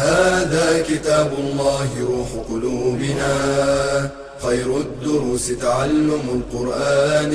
[0.00, 3.32] هذا كتاب الله روح قلوبنا.
[4.42, 7.32] خير الدروس تعلم القرآن.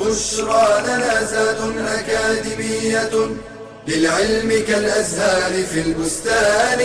[0.00, 1.60] بشرى لنا زاد
[1.98, 3.14] أكاديمية
[3.88, 6.80] للعلم كالأزهار في البستان.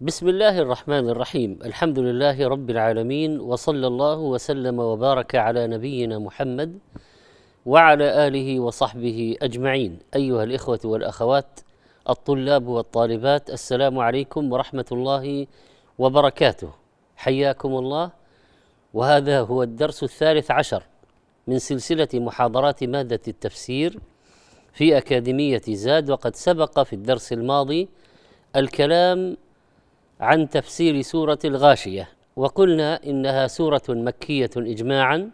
[0.00, 1.58] بسم الله الرحمن الرحيم.
[1.64, 6.78] الحمد لله رب العالمين وصلى الله وسلم وبارك على نبينا محمد
[7.70, 9.98] وعلى آله وصحبه أجمعين.
[10.14, 11.60] أيها الإخوة والأخوات
[12.08, 15.46] الطلاب والطالبات السلام عليكم ورحمة الله
[15.98, 16.70] وبركاته.
[17.16, 18.10] حياكم الله.
[18.94, 20.82] وهذا هو الدرس الثالث عشر
[21.46, 23.98] من سلسلة محاضرات مادة التفسير
[24.72, 27.88] في أكاديمية زاد وقد سبق في الدرس الماضي
[28.56, 29.36] الكلام
[30.20, 32.08] عن تفسير سورة الغاشية.
[32.36, 35.30] وقلنا إنها سورة مكية اجماعا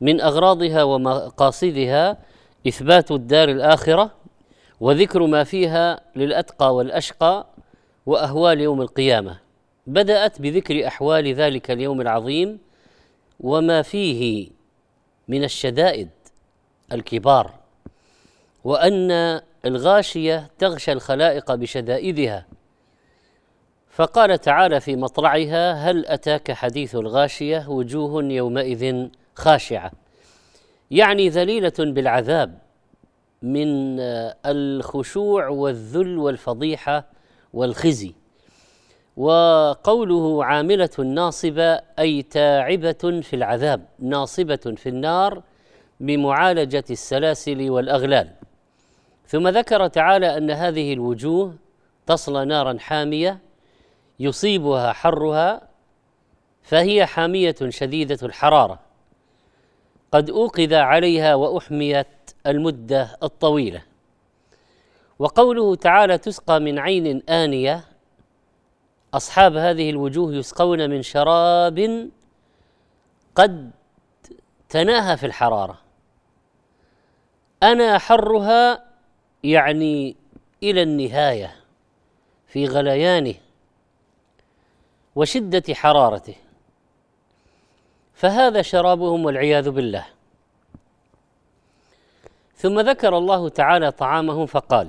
[0.00, 2.16] من أغراضها ومقاصدها
[2.68, 4.10] إثبات الدار الآخرة
[4.80, 7.46] وذكر ما فيها للأتقى والأشقى
[8.06, 9.38] وأهوال يوم القيامة.
[9.86, 12.58] بدأت بذكر أحوال ذلك اليوم العظيم
[13.40, 14.50] وما فيه
[15.28, 16.08] من الشدائد
[16.92, 17.54] الكبار
[18.64, 22.46] وأن الغاشية تغشى الخلائق بشدائدها.
[23.90, 29.92] فقال تعالى في مطلعها هل أتاك حديث الغاشية؟ وجوه يومئذ خاشعة.
[30.90, 32.58] يعني ذليلة بالعذاب
[33.42, 34.00] من
[34.46, 37.04] الخشوع والذل والفضيحة
[37.52, 38.14] والخزي.
[39.16, 45.42] وقوله عاملة ناصبة أي تاعبة في العذاب ناصبة في النار
[46.00, 48.30] بمعالجة السلاسل والأغلال.
[49.26, 51.54] ثم ذكر تعالى أن هذه الوجوه
[52.06, 53.38] تصلى نارا حامية
[54.20, 55.68] يصيبها حرها
[56.62, 58.89] فهي حامية شديدة الحرارة.
[60.12, 62.06] قد اوقذ عليها وأحميت
[62.46, 63.82] المدة الطويلة.
[65.18, 67.84] وقوله تعالى تسقى من عين آنية
[69.14, 72.08] أصحاب هذه الوجوه يسقون من شراب
[73.34, 73.70] قد
[74.68, 75.78] تناهى في الحرارة.
[77.62, 78.84] أنا حرها
[79.44, 80.16] يعني
[80.62, 81.56] إلى النهاية
[82.46, 83.34] في غليانه
[85.16, 86.34] وشدة حرارته.
[88.20, 90.06] فهذا شرابهم والعياذ بالله.
[92.56, 94.88] ثم ذكر الله تعالى طعامهم فقال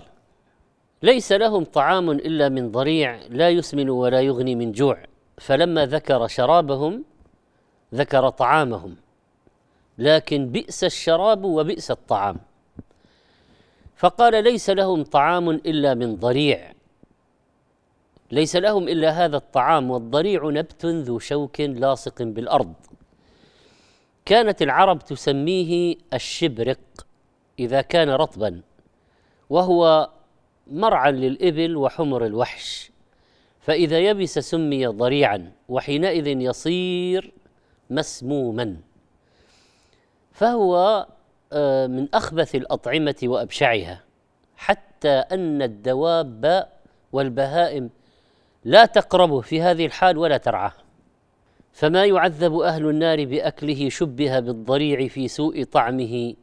[1.03, 4.97] ليس لهم طعام إلا من ضريع لا يسمن ولا يغني من جوع.
[5.37, 7.03] فلما ذكر شرابهم
[7.93, 8.95] ذكر طعامهم.
[9.97, 12.37] لكن بئس الشراب وبئس الطعام.
[13.95, 16.73] فقال ليس لهم طعام إلا من ضريع.
[18.31, 22.73] ليس لهم إلا هذا الطعام والضريع نبت ذو شوك لاصق بالأرض.
[24.25, 26.79] كانت العرب تسميه الشبرق
[27.59, 28.61] إذا كان رطبا
[29.49, 30.09] وهو
[30.67, 32.91] مرعى للإبل وحمر الوحش.
[33.61, 37.33] فإذا يبس سمي ضريعا وحينئذ يصير
[37.89, 38.77] مسموما.
[40.31, 41.07] فهو
[41.87, 44.03] من أخبث الأطعمة وأبشعها
[44.57, 46.69] حتى أن الدواب
[47.11, 47.89] والبهائم
[48.63, 50.73] لا تقربه في هذه الحال ولا ترعاه.
[51.71, 56.35] فما يعذب أهل النار بأكله شبه بالضريع في سوء طعمه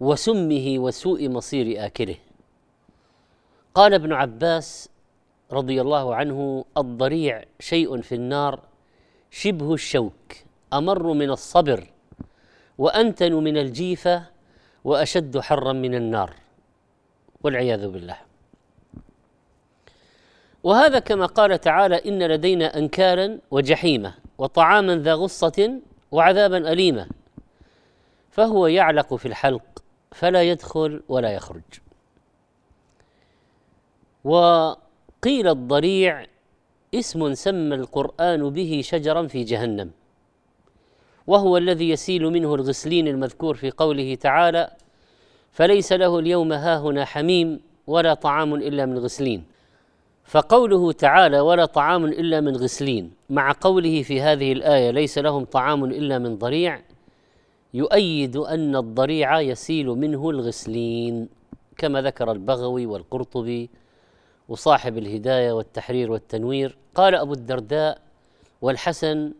[0.00, 2.16] وسمه وسوء مصير آكله.
[3.74, 4.88] قال ابن عباس
[5.52, 8.60] رضي الله عنه الضريع شيء في النار
[9.30, 10.36] شبه الشوك
[10.72, 11.86] أمر من الصبر
[12.78, 14.22] وأنتن من الجيفة
[14.84, 16.34] وأشد حرا من النار
[17.42, 18.29] والعياذ بالله.
[20.62, 25.80] وهذا كما قال تعالى إن لدينا انكالا وجحيما وطعاما ذا غصة
[26.12, 27.08] وعذابا اليما
[28.30, 29.62] فهو يعلق في الحلق
[30.12, 31.62] فلا يدخل ولا يخرج.
[34.24, 36.26] وقيل الضريع
[36.94, 39.90] اسم سمى القرآن به شجرا في جهنم
[41.26, 44.70] وهو الذي يسيل منه الغسلين المذكور في قوله تعالى
[45.52, 49.44] فليس له اليوم هاهنا حميم ولا طعام إلا من غسلين
[50.30, 55.84] فقوله تعالى ولا طعام إلا من غسلين مع قوله في هذه الآية ليس لهم طعام
[55.84, 56.80] إلا من ضريع
[57.74, 61.28] يؤيد أن الضريع يسيل منه الغسلين
[61.78, 63.70] كما ذكر البغوي والقرطبي
[64.48, 66.76] وصاحب الهداية والتحرير والتنوير.
[66.94, 67.98] قال أبو الدرداء
[68.62, 69.32] والحسن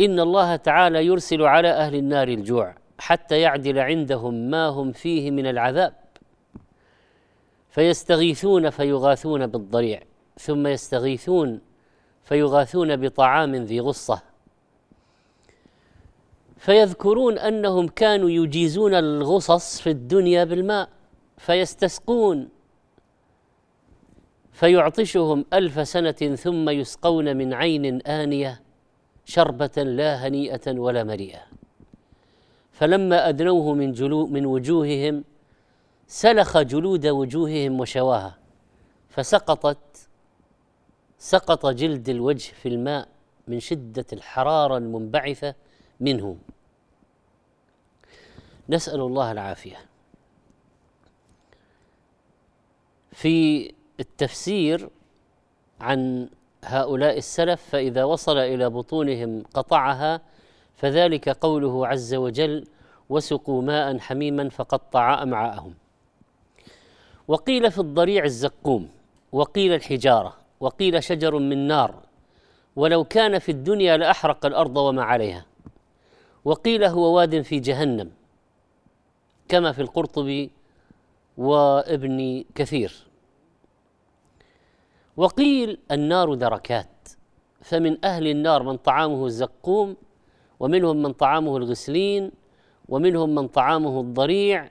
[0.00, 5.46] إن الله تعالى يرسل على أهل النار الجوع حتى يعدل عندهم ما هم فيه من
[5.46, 6.01] العذاب.
[7.72, 10.00] فيستغيثون فيغاثون بالضريع
[10.38, 11.60] ثم يستغيثون
[12.24, 14.22] فيغاثون بطعام ذي غصة.
[16.56, 20.88] فيذكرون أنهم كانوا يجيزون الغصص في الدنيا بالماء
[21.38, 22.48] فيستسقون
[24.52, 28.62] فيعطشهم ألف سنة ثم يسقون من عين آنية
[29.24, 31.42] شربة لا هنيئة ولا مريئة.
[32.72, 35.24] فلما أدنوه من جلو من وجوههم
[36.12, 38.38] سلخ جلود وجوههم وشواها
[39.08, 40.08] فسقطت
[41.18, 43.08] سقط جلد الوجه في الماء
[43.48, 45.54] من شدة الحرارة المنبعثة
[46.00, 46.36] منه
[48.68, 49.76] نسأل الله العافية.
[53.12, 53.68] في
[54.00, 54.88] التفسير
[55.80, 56.28] عن
[56.64, 60.20] هؤلاء السلف فإذا وصل إلى بطونهم قطعها
[60.76, 62.66] فذلك قوله عز وجل
[63.08, 65.81] وسقوا ماء حميما فقطع امعاءهم
[67.28, 68.88] وقيل في الضريع الزقوم
[69.32, 71.94] وقيل الحجارة وقيل شجر من نار
[72.76, 75.46] ولو كان في الدنيا لأحرق الأرض وما عليها.
[76.44, 78.10] وقيل هو واد في جهنم
[79.48, 80.50] كما في القرطبي
[81.38, 83.06] وابن كثير.
[85.16, 87.08] وقيل النار دركات
[87.60, 89.96] فمن أهل النار من طعامه الزقوم
[90.60, 92.30] ومنهم من طعامه الغسلين
[92.88, 94.70] ومنهم من طعامه الضريع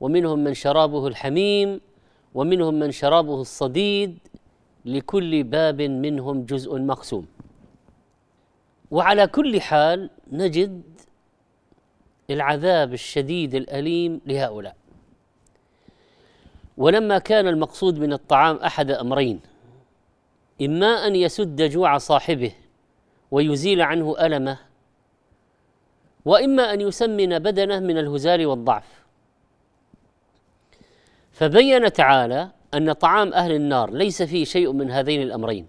[0.00, 1.80] ومنهم من شرابه الحميم
[2.34, 4.18] ومنهم من شرابه الصديد
[4.84, 7.26] لكل باب منهم جزء مقسوم.
[8.90, 10.82] وعلى كل حال نجد
[12.30, 14.76] العذاب الشديد الأليم لهؤلاء.
[16.76, 19.40] ولما كان المقصود من الطعام أحد أمرين
[20.62, 22.52] إما أن يسد جوع صاحبه
[23.30, 24.58] ويزيل عنه ألمه
[26.24, 29.01] وإما أن يسمن بدنه من الهزال والضعف.
[31.42, 35.66] فبين تعالى أن طعام أهل النار ليس فيه شيء من هذين الأمرين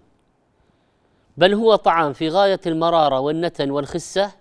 [1.36, 4.32] بل هو طعام في غاية المرارة والنتن والخسة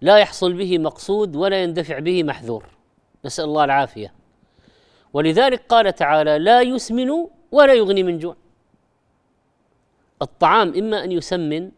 [0.00, 2.64] لا يحصل به مقصود ولا يندفع به محذور.
[3.24, 4.12] نسأل الله العافية.
[5.12, 7.10] ولذلك قال تعالى لا يسمن
[7.52, 8.36] ولا يغني من جوع.
[10.22, 11.70] الطعام إما أن يسمن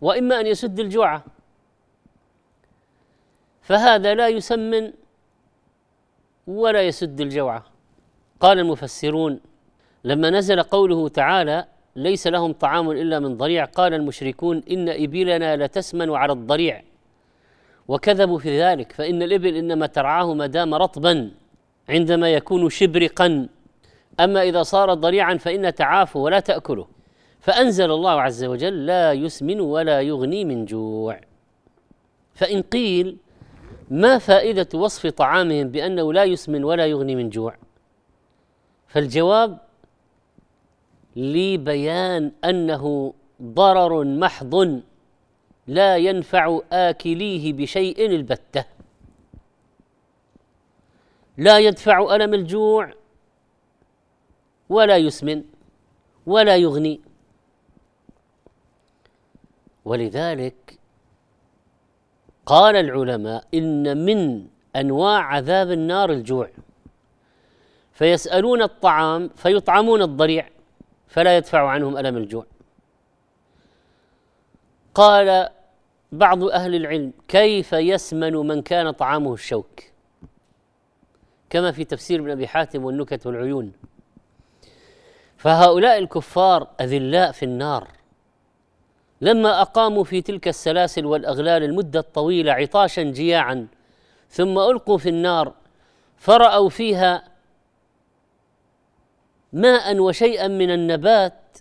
[0.00, 1.22] وإما أن يسد الجوع.
[3.62, 4.92] فهذا لا يسمن
[6.46, 7.69] ولا يسد الجوع.
[8.40, 9.40] قال المفسرون
[10.04, 11.64] لما نزل قوله تعالى
[11.96, 16.82] ليس لهم طعام إلا من ضريع قال المشركون إن إبلنا لتسمن على الضريع
[17.88, 21.30] وكذبوا في ذلك فإن الإبل إنما ترعاه ما دام رطبا
[21.88, 23.48] عندما يكون شبرقا.
[24.20, 26.86] أما إذا صار ضريعا فإن تعافه ولا تأكله
[27.40, 31.20] فأنزل الله عز وجل لا يسمن ولا يغني من جوع
[32.34, 33.16] فإن قيل
[33.90, 37.54] ما فائدة وصف طعامهم بأنه لا يسمن ولا يغني من جوع
[38.90, 39.58] فالجواب
[41.16, 44.82] لبيان أنه ضرر محض
[45.66, 48.64] لا ينفع آكليه بشيء البتة.
[51.38, 52.92] لا يدفع ألم الجوع
[54.68, 55.44] ولا يسمن
[56.26, 57.00] ولا يغني.
[59.84, 60.78] ولذلك
[62.46, 66.50] قال العلماء إن من أنواع عذاب النار الجوع.
[68.00, 70.48] فيسألون الطعام فيطعمون الضريع
[71.08, 72.46] فلا يدفع عنهم ألم الجوع.
[74.94, 75.48] قال
[76.12, 79.80] بعض أهل العلم كيف يسمن من كان طعامه الشوك؟
[81.50, 83.72] كما في تفسير ابن أبي حاتم والنكت والعيون.
[85.36, 87.88] فهؤلاء الكفار أذلاء في النار.
[89.20, 93.66] لما أقاموا في تلك السلاسل والأغلال المدة الطويلة عطاشا جياعا
[94.30, 95.52] ثم ألقوا في النار
[96.16, 97.30] فرأوا فيها
[99.52, 101.58] ماء وشيئا من النبات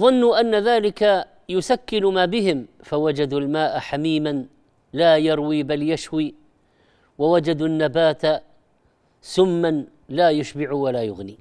[0.00, 4.46] ظنوا أن ذلك يسكن ما بهم فوجدوا الماء حميما
[4.92, 6.34] لا يروي بل يشوي
[7.18, 8.22] ووجدوا النبات
[9.22, 11.38] سما لا يشبع ولا يغني.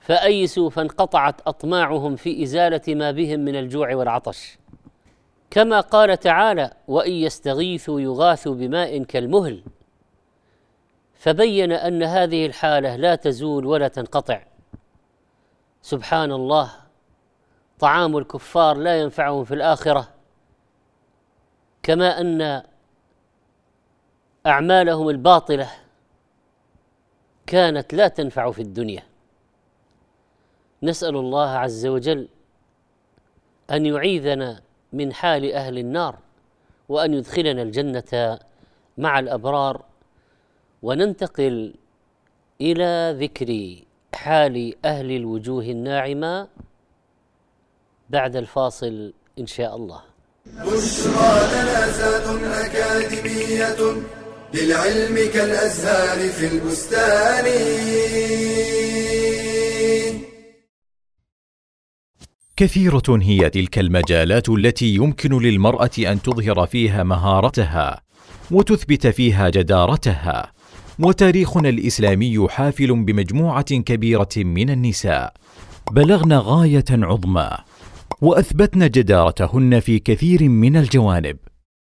[0.00, 4.58] فايسوا فانقطعت أطماعهم في إزالة ما بهم من الجوع والعطش.
[5.50, 9.62] كما قال تعالى وإن يستغيثوا يغاثوا بماء كالمهل.
[11.18, 14.42] فبين أن هذه الحالة لا تزول ولا تنقطع.
[15.82, 16.72] سبحان الله
[17.78, 20.08] طعام الكفار لا ينفعهم في الآخرة
[21.82, 22.62] كما أن
[24.46, 25.70] أعمالهم الباطلة
[27.46, 29.02] كانت لا تنفع في الدنيا.
[30.82, 32.28] نسأل الله عز وجل
[33.70, 34.60] أن يعيذنا
[34.92, 36.18] من حال أهل النار
[36.88, 38.38] وأن يدخلنا الجنة
[38.98, 39.87] مع الأبرار
[40.82, 41.74] وننتقل
[42.60, 43.76] إلى ذكر
[44.14, 46.48] حال أهل الوجوه الناعمة
[48.10, 50.00] بعد الفاصل إن شاء الله.
[50.46, 54.02] بشرى لنا أكاديمية
[54.54, 57.44] للعلم كالأزهار في البستان.
[62.56, 68.02] كثيرة هي تلك المجالات التي يمكن للمرأة أن تظهر فيها مهارتها
[68.50, 70.57] وتثبت فيها جدارتها.
[70.98, 75.34] وتاريخنا الإسلامي حافل بمجموعة كبيرة من النساء.
[75.90, 77.50] بلغن غاية عظمى
[78.20, 81.36] وأثبتن جدارتهن في كثير من الجوانب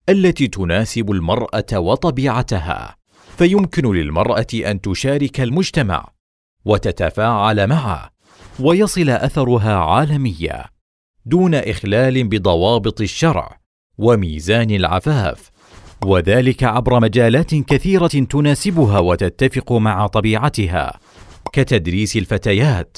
[0.10, 2.96] التي تناسب المرأة وطبيعتها.
[3.38, 6.10] فيمكن للمرأة أن تشارك المجتمع
[6.66, 8.10] وتتفاعل معه
[8.60, 10.66] ويصل أثرها عالميا
[11.26, 13.60] دون إخلال بضوابط الشرع
[13.98, 15.52] وميزان العفاف.
[16.06, 21.00] وذلك عبر مجالات كثيرة تناسبها وتتفق مع طبيعتها
[21.54, 22.98] كتدريس الفتيات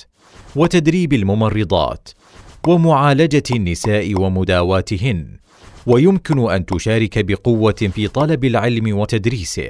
[0.56, 2.10] وتدريب الممرضات
[2.68, 5.38] ومعالجة النساء ومداواتهن
[5.86, 9.70] ويمكن أن تشارك بقوة في طلب العلم وتدريسه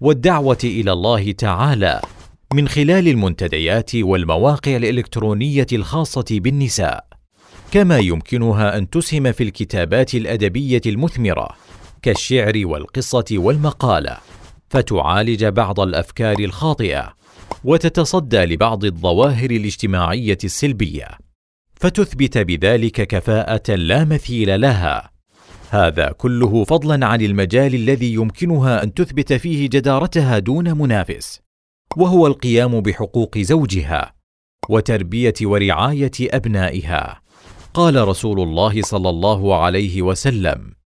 [0.00, 2.00] والدعوة إلى الله تعالى
[2.54, 7.04] من خلال المنتديات والمواقع الإلكترونية الخاصة بالنساء
[7.70, 11.48] كما يمكنها أن تسهم في الكتابات الأدبية المثمرة
[12.02, 14.18] كالشعر والقصة والمقالة
[14.70, 17.14] فتعالج بعض الأفكار الخاطئة
[17.64, 21.08] وتتصدى لبعض الظواهر الاجتماعية السلبية
[21.74, 25.10] فتثبت بذلك كفاءة لا مثيل لها.
[25.70, 31.40] هذا كله فضلا عن المجال الذي يمكنها أن تثبت فيه جدارتها دون منافس
[31.96, 34.14] وهو القيام بحقوق زوجها
[34.68, 37.20] وتربية ورعاية أبنائها.
[37.74, 40.77] قال رسول الله صلى الله عليه وسلم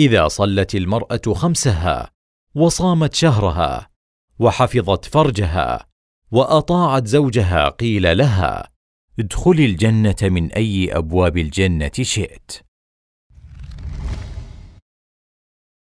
[0.00, 2.10] إذا صلت المرأة خمسها
[2.54, 3.90] وصامت شهرها
[4.38, 5.86] وحفظت فرجها
[6.32, 8.70] وأطاعت زوجها قيل لها
[9.18, 12.50] ادخلي الجنة من أي أبواب الجنة شئت.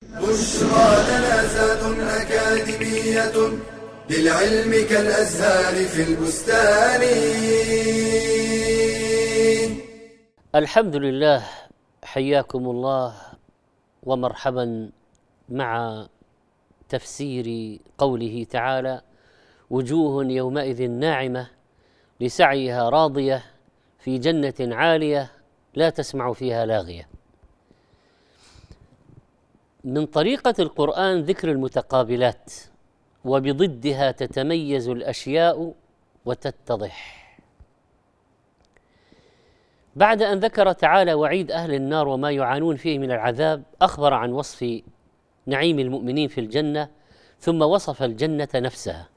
[0.03, 3.59] بشرى لنا أكاديمية
[4.11, 7.03] للعلم كالأزهار في البستان.
[10.55, 11.47] الحمد لله
[12.05, 13.38] حياكم الله.
[14.03, 14.91] ومرحبا
[15.49, 16.07] مع
[16.89, 19.01] تفسير قوله تعالى
[19.71, 21.51] وجوه يومئذ ناعمة
[22.21, 23.45] لسعيها راضية
[23.99, 25.31] في جنة عالية
[25.75, 27.09] لا تسمع فيها لاغية.
[29.85, 32.53] من طريقة القرآن ذكر المتقابلات
[33.25, 35.75] وبضدها تتميز الأشياء
[36.25, 37.18] وتتضح.
[39.99, 44.83] بعد أن ذكر تعالى وعيد أهل النار وما يعانون فيه من العذاب أخبر عن وصف
[45.47, 46.89] نعيم المؤمنين في الجنة
[47.41, 49.09] ثم وصف الجنة نفسها.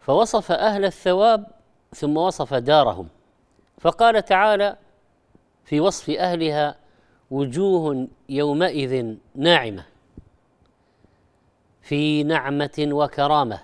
[0.00, 1.46] فوصف أهل الثواب
[1.94, 3.08] ثم وصف دارهم.
[3.78, 4.76] فقال تعالى
[5.64, 6.76] في وصف أهلها
[7.30, 9.84] وجوه يومئذ ناعمة
[11.82, 13.60] في نعمة وكرامة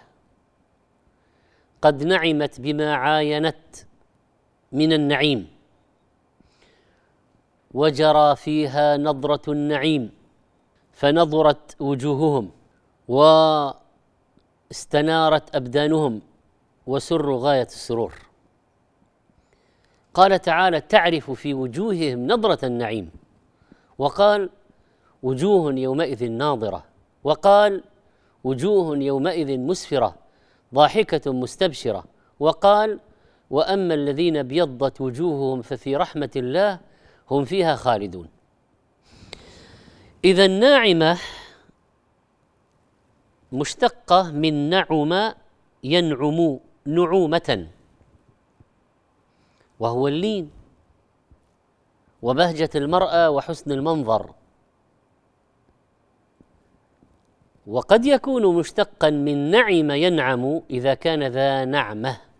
[1.82, 3.56] قد نعمت بما عاينت
[4.72, 5.48] من النعيم.
[7.74, 10.10] وجرى فيها نضره النعيم
[10.92, 12.50] فنضرت وجوههم
[14.68, 16.20] واستنارت أبدانهم
[16.86, 18.14] وسروا غاية السرور.
[20.14, 23.10] قال تعالى تعرف في وجوههم نضره النعيم
[23.98, 24.50] وقال
[25.22, 26.84] وجوه يومئذ ناظرة
[27.24, 27.84] وقال
[28.44, 30.14] وجوه يومئذ مسفرة
[30.74, 32.04] ضاحكة مستبشرة
[32.40, 33.00] وقال
[33.52, 36.80] وأما الذين ابيضت وجوههم ففي رحمة الله
[37.30, 38.28] هم فيها خالدون.
[40.24, 41.18] إذا الناعمة
[43.52, 45.32] مشتقة من نعم
[45.84, 47.68] ينعم نعومة
[49.80, 50.50] وهو اللين
[52.22, 54.34] وبهجة المرأة وحسن المنظر.
[57.66, 62.31] وقد يكون مشتقا من نعم ينعم إذا كان ذا نعمة.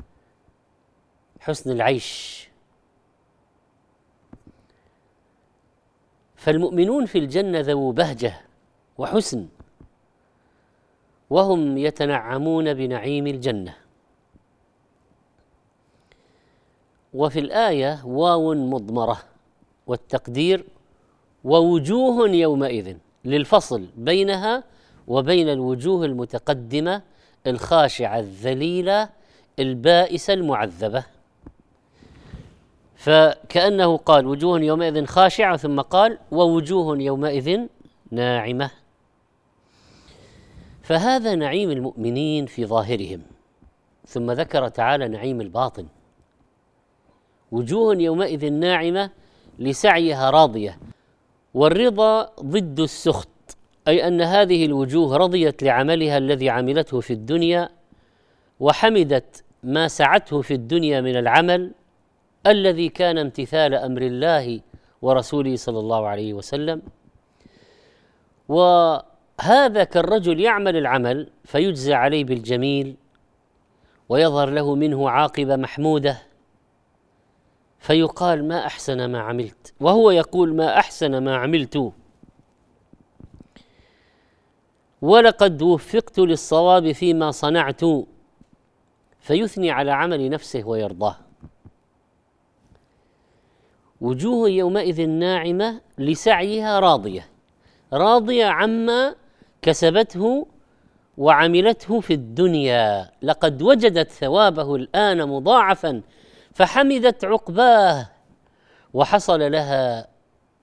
[1.43, 2.49] حسن العيش.
[6.37, 8.41] فالمؤمنون في الجنة ذو بهجة
[8.99, 9.49] وحسن
[11.31, 13.75] وهم يتنعمون بنعيم الجنة.
[17.15, 19.19] وفي الآية واو مضمرة
[19.87, 20.65] والتقدير
[21.45, 24.65] ووجوه يومئذ للفصل بينها
[25.07, 27.03] وبين الوجوه المتقدمة
[27.47, 29.09] الخاشعة الذليلة
[29.59, 31.05] البائسة المعذبة.
[33.03, 37.61] فكأنه قال وجوه يومئذ خاشعة ثم قال ووجوه يومئذ
[38.11, 38.71] ناعمة.
[40.83, 43.23] فهذا نعيم المؤمنين في ظاهرهم.
[44.07, 45.87] ثم ذكر تعالى نعيم الباطن.
[47.53, 49.11] وجوه يومئذ ناعمة
[49.59, 50.79] لسعيها راضية.
[51.55, 53.57] والرضا ضد السخط
[53.89, 57.69] أي أن هذه الوجوه رضيت لعملها الذي عملته في الدنيا
[58.61, 61.73] وحمدت ما سعته في الدنيا من العمل
[62.47, 64.61] الذي كان امتثال أمر الله
[65.03, 66.83] ورسوله صلى الله عليه وسلم.
[68.49, 72.97] وهذا كالرجل يعمل العمل فيجزى عليه بالجميل
[74.09, 76.23] ويظهر له منه عاقبه محموده
[77.79, 81.93] فيقال ما أحسن ما عملت وهو يقول ما أحسن ما عملت.
[85.03, 87.81] ولقد وفقت للصواب فيما صنعت
[89.21, 91.17] فيثني على عمل نفسه ويرضاه.
[94.03, 97.29] وجوه يومئذ ناعمة لسعيها راضية
[97.93, 99.15] راضية عما
[99.63, 100.47] كسبته
[101.19, 103.11] وعملته في الدنيا.
[103.23, 106.03] لقد وجدت ثوابه الآن مضاعفا
[106.55, 108.09] فحمدت عقباه
[108.95, 110.09] وحصل لها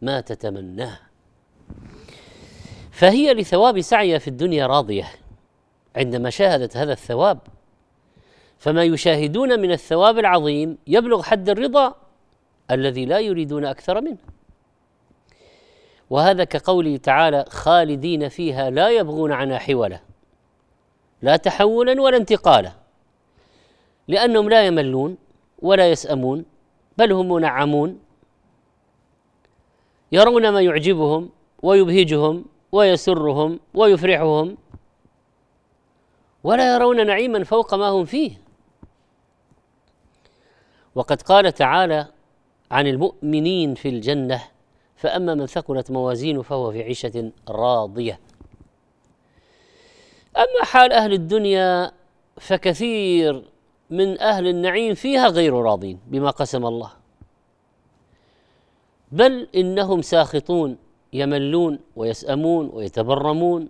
[0.01, 0.99] ما تتمناه.
[2.91, 5.07] فهي لثواب سعيها في الدنيا راضية.
[5.95, 7.39] عندما شاهدت هذا الثواب
[8.57, 12.08] فما يشاهدون من الثواب العظيم يبلغ حد الرضا
[12.71, 14.17] الذي لا يريدون أكثر منه.
[16.09, 19.99] وهذا كقوله تعالى خالدين فيها لا يبغون عنها حولا
[21.21, 22.71] لا تحولا ولا انتقالا
[24.07, 25.17] لأنهم لا يملون
[25.59, 26.45] ولا يسأمون
[26.97, 27.99] بل هم منعمون
[30.11, 31.29] يرون ما يعجبهم
[31.63, 34.57] ويبهجهم ويسرهم ويفرحهم
[36.43, 38.41] ولا يرون نعيما فوق ما هم فيه.
[40.95, 42.07] وقد قال تعالى
[42.71, 44.43] عن المؤمنين في الجنة
[44.95, 48.19] فأما من ثقلت موازينه فهو في عيشة راضية.
[50.37, 51.91] أما حال أهل الدنيا
[52.37, 53.43] فكثير
[53.89, 56.91] من أهل النعيم فيها غير راضين بما قسم الله.
[59.11, 60.77] بل إنهم ساخطون
[61.13, 63.69] يملون ويسأمون ويتبرمون.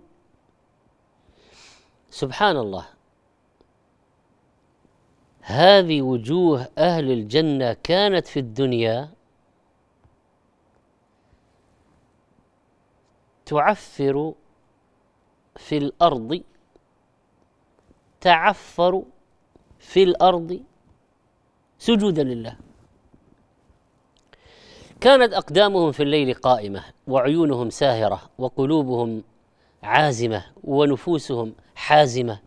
[2.10, 2.99] سبحان الله.
[5.40, 9.10] هذه وجوه أهل الجنة كانت في الدنيا
[13.46, 14.34] تعفر
[15.56, 16.42] في الأرض
[18.20, 19.02] تعفر
[19.78, 20.62] في الأرض
[21.78, 22.56] سجودا لله.
[25.00, 29.22] كانت أقدامهم في الليل قائمة وعيونهم ساهرة وقلوبهم
[29.82, 32.40] عازمة ونفوسهم حازمة.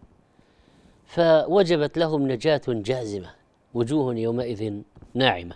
[1.13, 3.29] فوجبت لهم نجاة جازمة
[3.73, 4.81] وجوه يومئذ
[5.13, 5.55] ناعمة.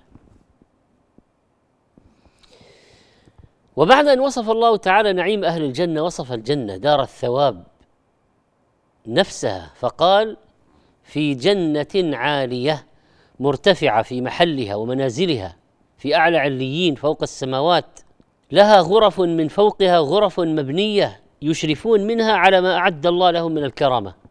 [3.76, 7.63] وبعد أن وصف الله تعالى نعيم أهل الجنة وصف الجنة دار الثواب
[9.08, 10.38] نفسها فقال
[11.04, 12.86] في جنة عالية
[13.39, 15.56] مرتفعة في محلها ومنازلها
[15.98, 18.00] في أعلى عليين فوق السماوات
[18.52, 24.27] لها غرف من فوقها غرف مبنية يشرفون منها على ما أعد الله لهم من الكرامة.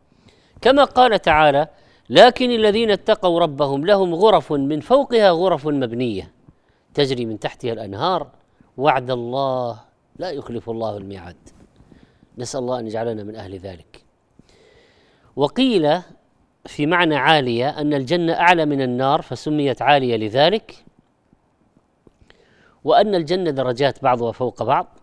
[0.61, 1.69] كما قال تعالى
[2.11, 6.33] لكن الذين اتقوا ربهم لهم غرف من فوقها غرف مبنية
[6.95, 8.31] تجري من تحتها الأنهار
[8.77, 9.81] وعد الله
[10.17, 11.37] لا يخلف الله الميعاد.
[12.39, 14.05] نسأل الله أن يجعلنا من أهل ذلك.
[15.37, 16.01] وقيل
[16.67, 20.85] في معنى عالية أن الجنة أعلى من النار فسميت عالية لذلك
[22.85, 24.99] وأن الجنة درجات بعضها فوق بعض.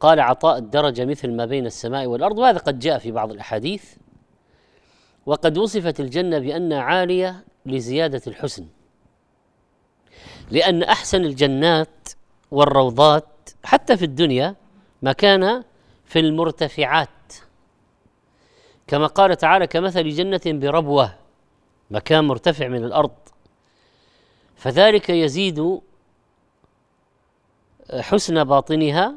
[0.00, 3.94] قال عطاء الدرجة مثل ما بين السماء والأرض وهذا قد جاء في بعض الأحاديث.
[5.26, 8.66] وقد وصفت الجنة بأنها عالية لزيادة الحسن
[10.50, 12.08] لأن أحسن الجنات
[12.50, 14.54] والروضات حتى في الدنيا
[15.02, 15.64] ما كان
[16.04, 17.08] في المرتفعات.
[18.86, 21.14] كما قال تعالى كمثل جنة بربوة
[21.90, 23.10] مكان مرتفع من الأرض.
[24.56, 25.80] فذلك يزيد
[28.00, 29.14] حسن باطنها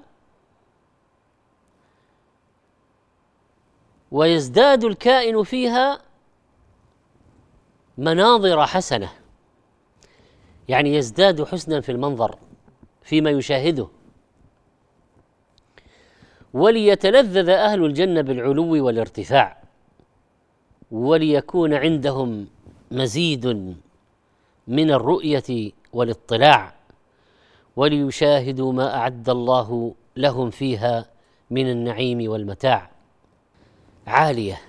[4.15, 5.99] ويزداد الكائن فيها
[7.97, 9.09] مناظر حسنة.
[10.69, 12.37] يعني يزداد حسنا في المنظر
[13.01, 13.87] فيما يشاهده.
[16.53, 19.63] وليتلذذ أهل الجنة بالعلو والارتفاع
[20.91, 22.47] وليكون عندهم
[22.91, 23.75] مزيد
[24.67, 26.75] من الرؤية والاطلاع
[27.75, 31.05] وليشاهدوا ما أعد الله لهم فيها
[31.49, 32.94] من النعيم والمتاع.
[34.07, 34.61] عالية.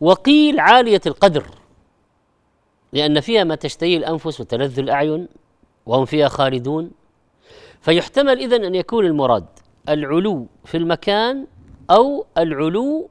[0.00, 1.46] وقيل عالية القدر
[2.92, 5.28] لأن فيها ما تشتهيه الأنفس وتلذ الأعين
[5.86, 6.90] وهم فيها خالدون.
[7.80, 9.46] فيحتمل إذن أن يكون المراد
[9.88, 11.46] العلو في المكان
[11.90, 13.10] أو العلو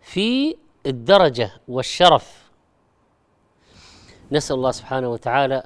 [0.00, 2.50] في الدرجة والشرف.
[4.32, 5.62] نسأل الله سبحانه وتعالى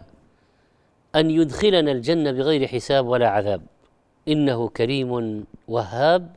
[1.14, 3.62] أن يدخلنا الجنة بغير حساب ولا عذاب.
[4.28, 6.34] إنه كريم وهاب.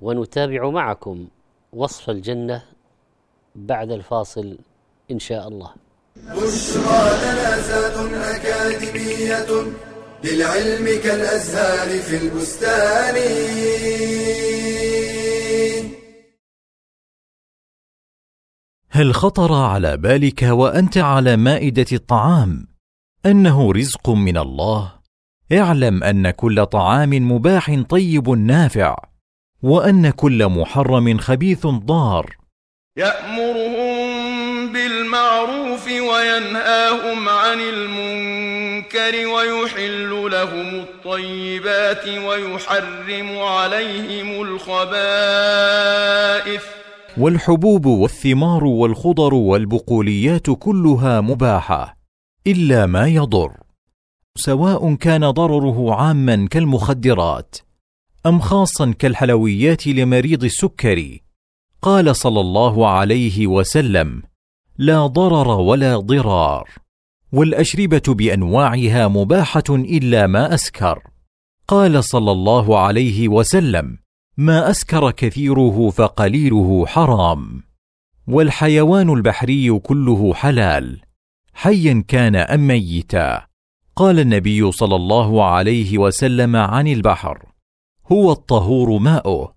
[0.00, 1.28] ونتابع معكم
[1.72, 2.62] وصف الجنة
[3.54, 4.58] بعد الفاصل
[5.10, 5.70] إن شاء الله.
[6.16, 9.72] بشرى لنا أكاديمية
[10.24, 13.16] للعلم كالأزهار في البستان.
[18.90, 22.66] هل خطر على بالك وأنت على مائدة الطعام؟
[23.26, 24.92] أنه رزق من الله.
[25.52, 29.09] اعلم أن كل طعام مباح طيب نافع.
[29.62, 32.36] وأن كل محرم خبيث ضار.
[32.96, 44.80] يأمرهم بالمعروف وينهاهم عن المنكر ويحل لهم الطيبات ويحرم عليهم الخبائث.
[47.18, 51.96] والحبوب والثمار والخضر والبقوليات كلها مباحة
[52.46, 53.52] إلا ما يضر.
[54.36, 57.69] سواء كان ضرره عاما كالمخدرات.
[58.26, 61.22] أم خاصا كالحلويات لمريض السكري
[61.82, 64.22] قال صلى الله عليه وسلم
[64.78, 66.68] لا ضرر ولا ضرار
[67.32, 71.02] والأشربة بأنواعها مباحة إلا ما أسكر.
[71.68, 73.98] قال صلى الله عليه وسلم
[74.36, 77.62] ما أسكر كثيره فقليله حرام.
[78.26, 81.00] والحيوان البحري كله حلال
[81.54, 83.46] حيا كان أم ميتا.
[83.96, 87.49] قال النبي صلى الله عليه وسلم عن البحر
[88.12, 89.54] هو الطهور ماؤه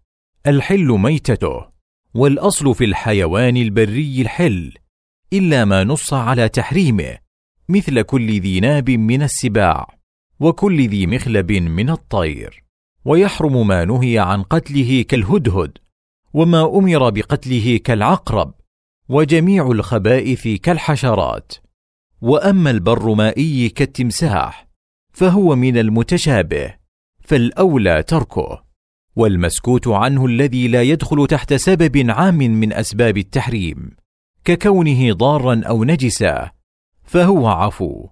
[0.48, 1.66] الحل ميتته
[2.14, 4.74] والأصل في الحيوان البري الحل
[5.34, 7.18] إلا ما نص على تحريمه
[7.70, 9.88] مثل كل ذي ناب من السباع
[10.40, 12.64] وكل ذي مخلب من الطير
[13.06, 15.78] ويحرم ما نهي عن قتله كالهدهد
[16.34, 18.54] وما أمر بقتله كالعقرب
[19.10, 21.54] وجميع الخبائث كالحشرات.
[22.22, 24.68] وأما البر مائي كالتمساح
[25.14, 26.83] فهو من المتشابه.
[27.24, 28.64] فالأولى تركه
[29.16, 33.96] والمسكوت عنه الذي لا يدخل تحت سبب عام من أسباب التحريم
[34.46, 36.52] ككونه ضارا أو نجسا
[37.04, 38.10] فهو عفو.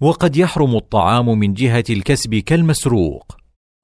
[0.00, 3.36] وقد يحرم الطعام من جهة الكسب كالمسروق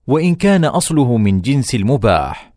[0.06, 2.52] وإن كان أصله من جنس المباح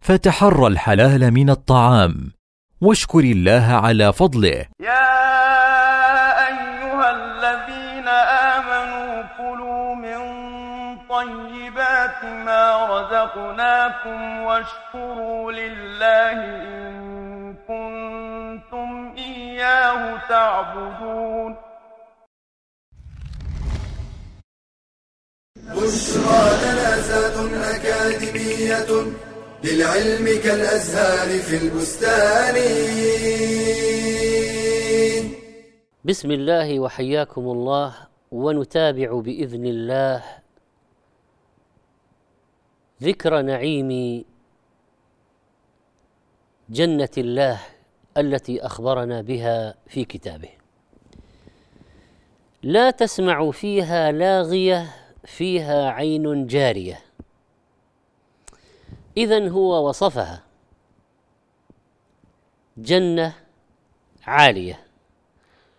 [0.00, 2.32] فتحرى الحلال من الطعام
[2.80, 4.66] واشكر الله على فضله.
[4.80, 5.51] يا
[12.24, 21.56] ما رزقناكم واشكروا لله إن كنتم إياه تعبدون.
[25.56, 26.92] بشرى لنا
[27.76, 28.90] أكاديمية
[29.64, 32.56] للعلم كالأزهار في البستان.
[36.04, 37.94] بسم الله وحياكم الله
[38.32, 40.41] ونتابع بإذن الله
[43.02, 44.24] ذكر نعيم
[46.70, 47.60] جنة الله
[48.16, 50.48] التي أخبرنا بها في كتابه.
[52.62, 57.00] لا تسمع فيها لاغية فيها عين جارية.
[59.16, 60.42] اذا هو وصفها.
[62.76, 63.34] جنة
[64.24, 64.86] عالية.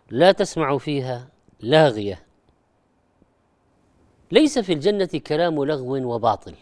[0.09, 1.27] لا تسمع فيها
[1.59, 2.23] لاغية.
[4.31, 6.55] ليس في الجنة كلام لغو وباطل.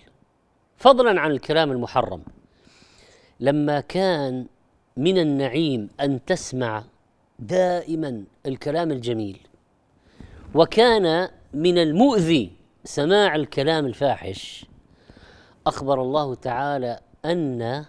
[0.81, 2.21] فضلا عن الكلام المحرم.
[3.39, 4.45] لما كان
[4.97, 6.83] من النعيم أن تسمع
[7.39, 9.37] دائما الكلام الجميل
[10.55, 12.51] وكان من المؤذي
[12.83, 14.65] سماع الكلام الفاحش
[15.67, 17.85] أخبر الله تعالى أن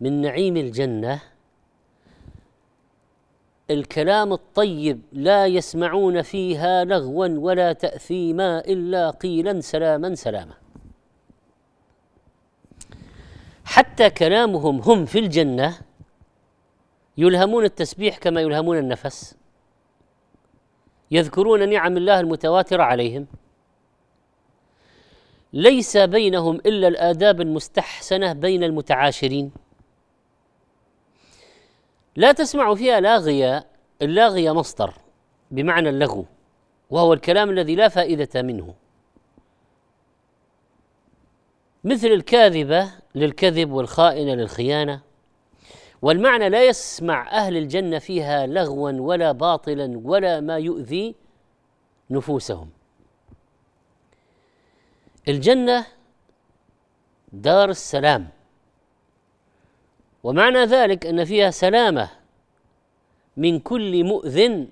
[0.00, 1.20] من نعيم الجنة
[3.70, 10.54] الكلام الطيب لا يسمعون فيها لغوا ولا تاثيما إلا قيلا سلاما سلاما.
[13.68, 15.78] حتى كلامهم هم في الجنة
[17.18, 19.36] يلهمون التسبيح كما يلهمون النفس.
[21.10, 23.26] يذكرون نعم الله المتواترة عليهم.
[25.52, 29.52] ليس بينهم إلا الآداب المستحسنة بين المتعاشرين.
[32.16, 33.66] لا تسمع فيها لاغية
[34.02, 34.94] اللاغية مصدر
[35.50, 36.26] بمعنى اللغو
[36.90, 38.74] وهو الكلام الذي لا فائدة منه.
[41.84, 45.00] مثل الكاذبة للكذب والخائنة للخيانة.
[46.02, 51.14] والمعنى لا يسمع أهل الجنة فيها لغوا ولا باطلا ولا ما يؤذي
[52.10, 52.70] نفوسهم.
[55.28, 55.86] الجنة
[57.32, 58.28] دار السلام.
[60.22, 62.10] ومعنى ذلك أن فيها سلامة
[63.36, 64.64] من كل مؤذ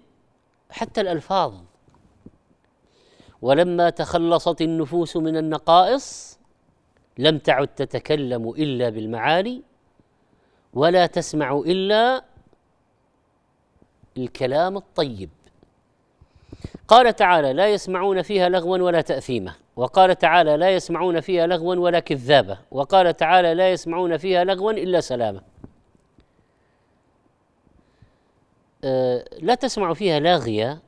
[0.71, 1.55] حتى الألفاظ.
[3.43, 6.39] ولما تخلصت النفوس من النقائص
[7.19, 9.63] لم تعد تتكلم إلا بالمعالي
[10.75, 12.25] ولا تسمع إلا
[14.17, 15.31] الكلام الطيب.
[16.89, 19.55] قال تعالى لا يسمعون فيها لغوا ولا تأثيما.
[19.77, 25.01] وقال تعالى لا يسمعون فيها لغوا ولا كذابه وقال تعالى لا يسمعون فيها لغوا إلا
[25.01, 25.41] سلاما.
[28.85, 30.83] أه لا تسمع فيها لاغية.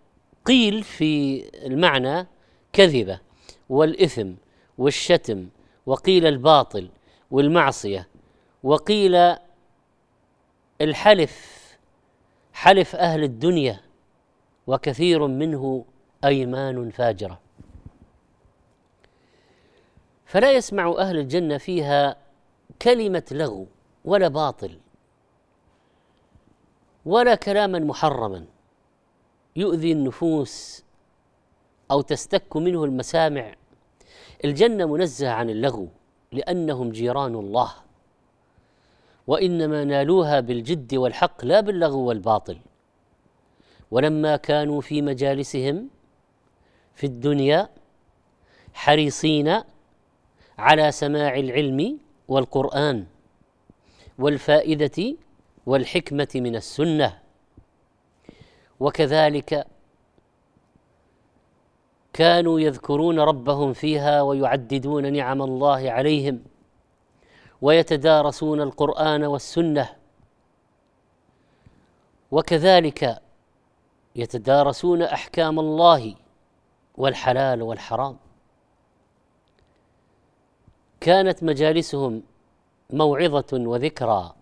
[0.45, 2.27] قيل في المعنى
[2.73, 3.21] كذبة
[3.69, 4.33] والإثم
[4.79, 5.49] والشتم
[5.89, 6.89] وقيل الباطل
[7.31, 8.09] والمعصية
[8.63, 9.37] وقيل
[10.81, 11.59] الحلف
[12.53, 13.81] حلف أهل الدنيا
[14.67, 15.85] وكثير منه
[16.25, 17.41] أيمان فاجرة.
[20.25, 22.17] فلا يسمع أهل الجنة فيها
[22.83, 23.67] كلمة لغو
[24.05, 24.79] ولا باطل
[27.05, 28.47] ولا كلاما محرما
[29.57, 30.85] يؤذي النفوس
[31.91, 33.55] أو تستك منه المسامع
[34.45, 35.89] الجنة منزهه عن اللغو
[36.33, 37.73] لأنهم جيران الله
[39.27, 42.59] وإنما نالوها بالجد والحق لا باللغو والباطل.
[43.91, 45.89] ولما كانوا في مجالسهم
[46.95, 47.69] في الدنيا
[48.75, 49.63] حريصين
[50.59, 51.99] على سماع العلم
[52.29, 53.07] والقرآن
[54.19, 55.17] والفائدة
[55.67, 57.19] والحكمة من السنة.
[58.81, 59.67] وكذلك
[62.19, 66.45] كانوا يذكرون ربهم فيها ويعددون نعم الله عليهم
[67.63, 69.97] ويتدارسون القرآن والسنة.
[72.31, 73.23] وكذلك
[74.17, 76.15] يتدارسون أحكام الله
[76.97, 78.17] والحلال والحرام.
[81.01, 82.23] كانت مجالسهم
[82.91, 84.35] موعظة وذكرى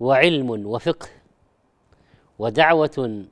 [0.00, 1.08] وعلم وفقه
[2.38, 3.24] ودعوة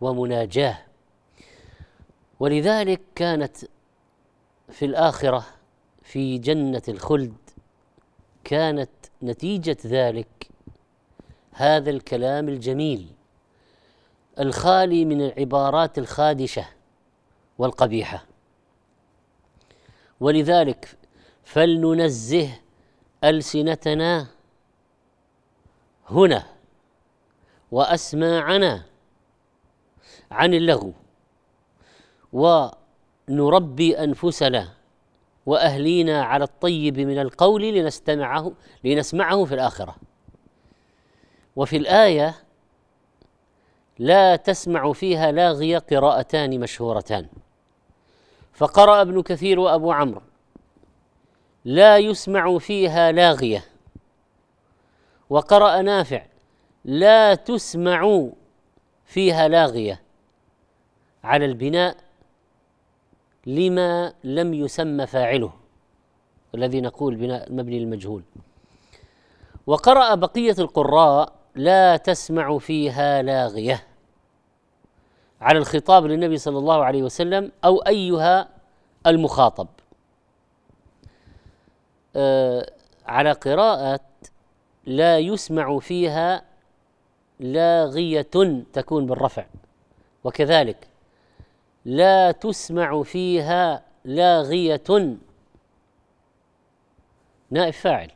[0.00, 0.91] ومناجاة.
[2.40, 3.56] ولذلك كانت
[4.68, 5.46] في الآخرة
[6.02, 7.34] في جنة الخلد
[8.44, 8.90] كانت
[9.22, 10.48] نتيجة ذلك
[11.52, 13.06] هذا الكلام الجميل
[14.38, 16.66] الخالي من العبارات الخادشة
[17.58, 18.24] والقبيحة.
[20.20, 20.98] ولذلك
[21.44, 22.48] فلننزه
[23.24, 24.26] ألسنتنا
[26.10, 26.46] هنا
[27.70, 28.84] وأسماعنا
[30.30, 30.92] عن اللغو.
[32.32, 34.68] ونربي أنفسنا
[35.46, 38.52] وأهلينا على الطيب من القول لنستمعه
[38.84, 39.96] لنسمعه في الآخرة.
[41.56, 42.34] وفي الآية
[43.98, 47.26] لا تسمع فيها لاغيه قراءتان مشهورتان.
[48.52, 50.22] فقرأ ابن كثير وأبو عمرو
[51.64, 53.64] لا يسمع فيها لاغية
[55.30, 56.26] وقرأ نافع
[56.84, 58.28] لا تسمع
[59.04, 60.02] فيها لاغية
[61.24, 61.96] على البناء
[63.46, 65.52] لما لم يسمى فاعله
[66.54, 68.22] الذي نقول بناء مبني المجهول
[69.66, 73.86] وقرأ بقية القراء لا تسمع فيها لاغية.
[75.40, 78.48] على الخطاب للنبي صلى الله عليه وسلم أو أيها
[79.06, 79.68] المخاطب.
[82.16, 82.72] آه
[83.06, 84.00] على قراءة
[84.86, 86.42] لا يسمع فيها
[87.40, 88.30] لاغية
[88.72, 89.46] تكون بالرفع.
[90.24, 90.88] وكذلك
[91.84, 95.16] لا تسمع فيها لاغية.
[97.50, 98.10] نائب فاعل.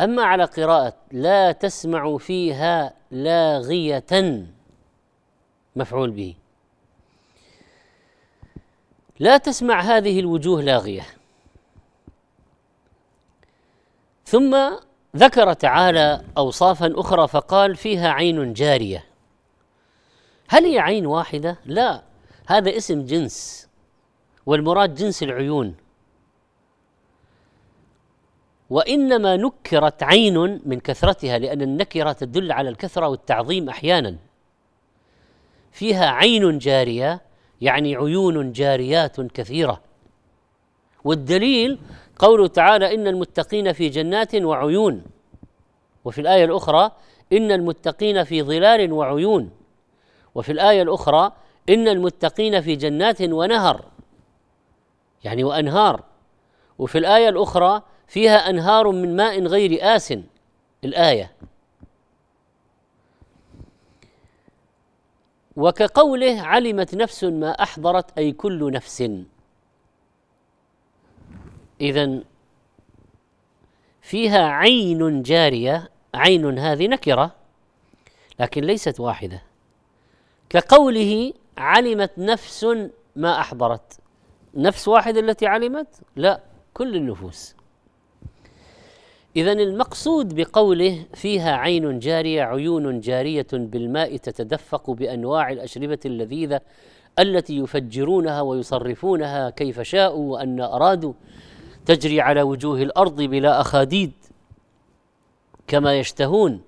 [0.00, 4.44] أما على قراءة لا تسمع فيها لاغية
[5.76, 6.34] مفعول به.
[9.18, 11.06] لا تسمع هذه الوجوه لاغية.
[14.24, 14.56] ثم
[15.16, 19.04] ذكر تعالى أوصافا أخرى فقال فيها عين جارية.
[20.48, 22.02] هل هي عين واحدة؟ لا.
[22.46, 23.68] هذا اسم جنس
[24.46, 25.74] والمراد جنس العيون.
[28.70, 34.16] وإنما نكرت عين من كثرتها لأن النكرة تدل على الكثرة والتعظيم أحيانا.
[35.72, 37.20] فيها عين جارية
[37.60, 39.80] يعني عيون جاريات كثيرة.
[41.04, 41.78] والدليل
[42.18, 45.04] قوله تعالى إن المتقين في جنات وعيون.
[46.04, 46.90] وفي الآية الأخرى
[47.32, 49.50] إن المتقين في ظلال وعيون.
[50.34, 51.32] وفي الآية الأخرى
[51.68, 53.84] إن المتقين في جنات ونهر
[55.24, 56.04] يعني وأنهار.
[56.78, 60.14] وفي الآية الأخرى فيها أنهار من ماء غير آس
[60.84, 61.32] الآية.
[65.56, 69.10] وكقوله علمت نفس ما أحضرت أي كل نفس.
[71.80, 72.20] اذا
[74.02, 77.30] فيها عين جارية عين هذه نكرة
[78.40, 79.42] لكن ليست واحدة.
[80.50, 82.66] كقوله علمت نفس
[83.16, 83.98] ما أحضرت.
[84.54, 86.40] نفس واحدة التي علمت؟ لا
[86.74, 87.54] كل النفوس.
[89.36, 96.60] اذا المقصود بقوله فيها عين جارية عيون جارية بالماء تتدفق بأنواع الأشربة اللذيذة
[97.18, 101.12] التي يفجرونها ويصرفونها كيف شاءوا وأن أرادوا
[101.86, 104.12] تجري على وجوه الأرض بلا أخاديد
[105.66, 106.60] كما يشتهون.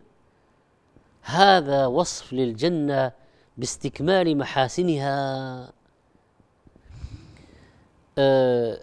[1.23, 3.13] هذا وصف للجنة
[3.57, 5.73] باستكمال محاسنها.
[8.19, 8.79] آه،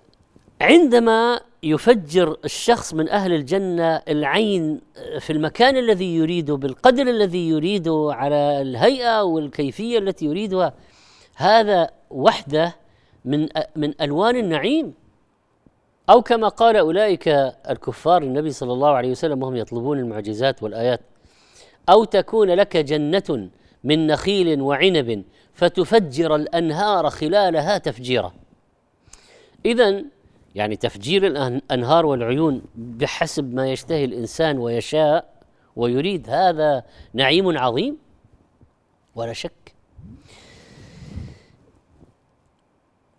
[0.61, 4.81] عندما يفجر الشخص من أهل الجنة العين
[5.19, 10.73] في المكان الذي يريده بالقدر الذي يريده على الهيئة والكيفية التي يريدها
[11.35, 12.75] هذا وحده
[13.25, 14.93] من من ألوان النعيم.
[16.09, 17.27] أو كما قال أولئك
[17.69, 21.01] الكفار النبي صلى الله عليه وسلم وهم يطلبون المعجزات والآيات
[21.89, 23.49] أو تكون لك جنة
[23.83, 28.33] من نخيل وعنب فتفجر الأنهار خلالها تفجيرا.
[29.65, 30.03] اذا
[30.55, 35.33] يعني تفجير الأنهار والعيون بحسب ما يشتهي الإنسان ويشاء
[35.75, 37.97] ويريد هذا نعيم عظيم؟
[39.15, 39.73] ولا شك.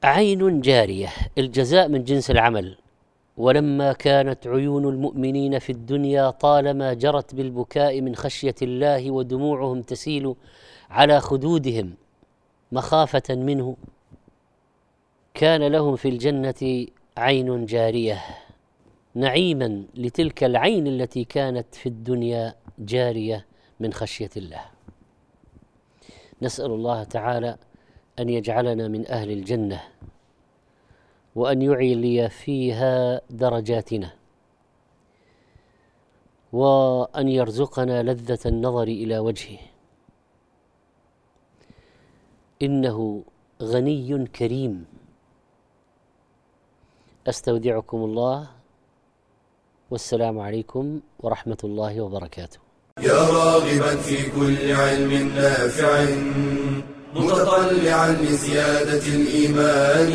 [0.05, 2.77] عين جارية الجزاء من جنس العمل.
[3.37, 10.35] ولما كانت عيون المؤمنين في الدنيا طالما جرت بالبكاء من خشية الله ودموعهم تسيل
[10.91, 11.95] على خدودهم
[12.73, 13.77] مخافة منه
[15.35, 18.21] كان لهم في الجنة عين جارية
[19.15, 23.47] نعيما لتلك العين التي كانت في الدنيا جارية
[23.81, 24.61] من خشية الله.
[26.43, 27.57] نسأل الله تعالى
[28.19, 29.81] أن يجعلنا من أهل الجنة
[31.35, 34.11] وأن يعلي فيها درجاتنا.
[36.53, 39.59] وأن يرزقنا لذة النظر إلى وجهه.
[42.63, 43.23] إنه
[43.63, 44.85] غني كريم.
[47.27, 48.51] أستودعكم الله.
[49.91, 52.59] والسلام عليكم ورحمة الله وبركاته.
[53.01, 56.05] يا راغبا في كل علم نافع.
[57.15, 60.13] متطلعا لزيادة الإيمان.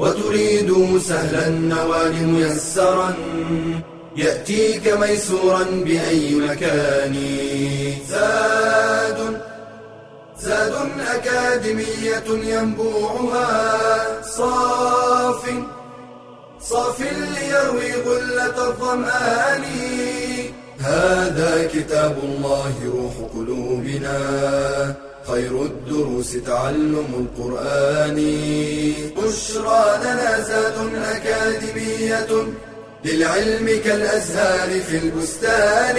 [0.00, 3.14] وتريد سهلا النوال ميسرا
[4.16, 7.16] يأتيك ميسورا بأي مكان.
[8.08, 9.40] زاد
[10.40, 10.74] زاد
[11.14, 13.50] أكاديمية ينبوعها.
[14.22, 15.42] صاف
[16.60, 19.64] صاف ليروي غلة الظمآن.
[20.80, 24.20] هذا كتاب الله روح قلوبنا.
[25.30, 28.16] خير الدروس تعلم القرآن.
[29.16, 32.46] بشرى لنا زاد أكاديمية
[33.04, 35.96] للعلم كالأزهار في البستان.